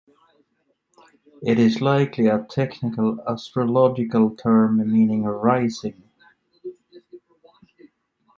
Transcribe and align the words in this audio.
It 1.43 1.59
is 1.59 1.79
likely 1.79 2.25
a 2.25 2.43
technical 2.49 3.19
astrological 3.29 4.35
term 4.35 4.77
meaning 4.91 5.25
rising. 5.25 6.09